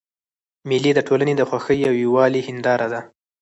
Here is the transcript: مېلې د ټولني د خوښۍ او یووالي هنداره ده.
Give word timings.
مېلې 0.67 0.91
د 0.95 0.99
ټولني 1.07 1.33
د 1.37 1.41
خوښۍ 1.49 1.79
او 1.89 1.93
یووالي 2.03 2.41
هنداره 2.47 2.87
ده. 2.93 3.01